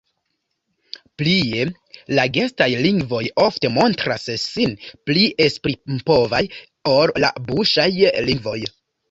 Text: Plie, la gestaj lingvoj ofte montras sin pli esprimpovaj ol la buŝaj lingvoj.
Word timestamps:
Plie, 1.21 1.65
la 2.19 2.23
gestaj 2.37 2.67
lingvoj 2.85 3.21
ofte 3.43 3.71
montras 3.75 4.25
sin 4.45 4.73
pli 5.11 5.27
esprimpovaj 5.47 6.41
ol 6.97 7.15
la 7.27 7.31
buŝaj 7.53 7.89
lingvoj. 8.33 8.59